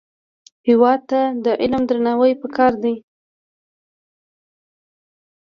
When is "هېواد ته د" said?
0.67-1.47